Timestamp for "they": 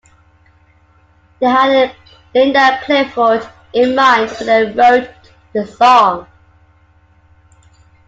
1.39-1.45, 4.47-4.65